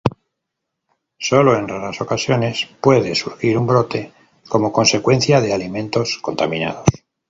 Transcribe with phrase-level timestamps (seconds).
[1.19, 4.11] Solo en raras ocasiones puede surgir un brote
[4.49, 6.85] como consecuencia de alimentos contaminados.